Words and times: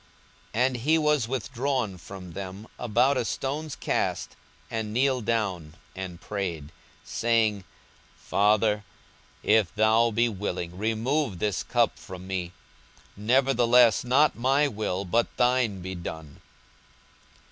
42:022:041 0.55 0.65
And 0.65 0.77
he 0.77 0.97
was 0.97 1.27
withdrawn 1.27 1.97
from 1.99 2.31
them 2.33 2.67
about 2.79 3.17
a 3.17 3.23
stone's 3.23 3.75
cast, 3.75 4.35
and 4.71 4.91
kneeled 4.91 5.25
down, 5.25 5.75
and 5.95 6.19
prayed, 6.19 6.69
42:022:042 7.05 7.05
Saying, 7.05 7.63
Father, 8.17 8.83
if 9.43 9.75
thou 9.75 10.09
be 10.09 10.27
willing, 10.27 10.75
remove 10.75 11.37
this 11.37 11.61
cup 11.61 11.99
from 11.99 12.25
me: 12.25 12.51
nevertheless 13.15 14.03
not 14.03 14.35
my 14.35 14.67
will, 14.67 15.05
but 15.05 15.27
thine, 15.37 15.81
be 15.81 15.93
done. 15.93 16.41